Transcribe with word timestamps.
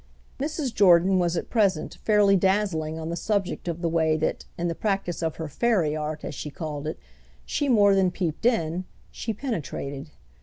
Mrs. 0.39 0.73
Jordan 0.73 1.19
was 1.19 1.37
at 1.37 1.51
present 1.51 1.99
fairly 2.03 2.35
dazzling 2.35 2.97
on 2.97 3.09
the 3.09 3.15
subject 3.15 3.67
of 3.67 3.83
the 3.83 3.87
way 3.87 4.17
that, 4.17 4.45
in 4.57 4.67
the 4.67 4.73
practice 4.73 5.21
of 5.21 5.35
her 5.35 5.47
fairy 5.47 5.95
art, 5.95 6.25
as 6.25 6.33
she 6.33 6.49
called 6.49 6.87
it, 6.87 6.97
she 7.45 7.69
more 7.69 7.93
than 7.93 8.09
peeped 8.09 8.47
in—she 8.47 9.33
penetrated. 9.35 10.09